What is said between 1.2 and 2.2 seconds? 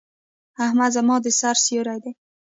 د سر سيور دی.